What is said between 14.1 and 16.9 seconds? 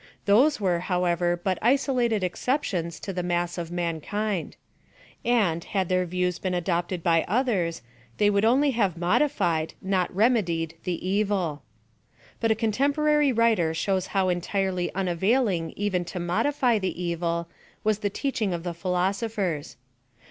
entirely i:navailing even lo modify